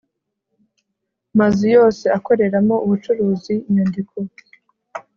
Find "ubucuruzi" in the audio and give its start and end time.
2.85-3.53